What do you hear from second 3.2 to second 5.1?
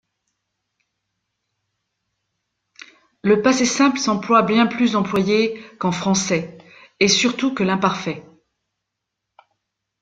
Le passé simple s'emploie bien plus